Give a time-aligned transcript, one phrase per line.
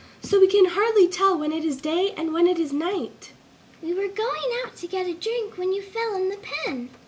[0.23, 3.33] So we can hardly tell when it is day and when it is night."
[3.83, 6.89] "We were going out to get a drink when you fell in the pen!"